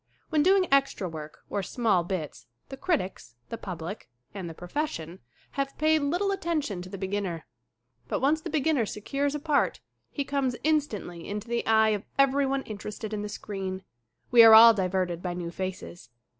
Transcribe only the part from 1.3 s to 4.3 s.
or small bits the critics, the public,